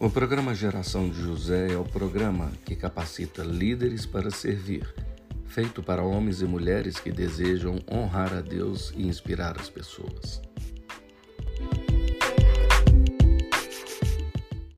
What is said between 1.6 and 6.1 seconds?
é o programa que capacita líderes para servir, feito para